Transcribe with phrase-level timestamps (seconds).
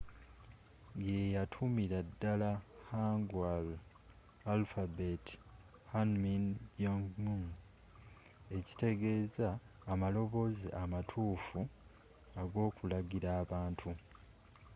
[1.07, 2.51] yeyatuumira dala
[2.89, 3.67] hangeul
[4.53, 5.25] alphabet
[5.93, 6.43] hunmin
[6.79, 7.43] jeongeum
[8.57, 9.49] ekitegeeza
[9.91, 11.59] amaloboozi amatuufu
[12.41, 13.89] ag’okulagira abantu